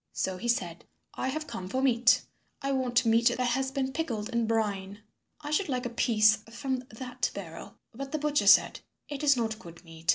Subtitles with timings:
[0.13, 2.23] So he said, "I have come for meat.
[2.63, 5.03] I want meat that has been pickled in brine.
[5.41, 8.79] I should like a piece from that barrel." But the butcher said,
[9.09, 10.09] "It is not good meat.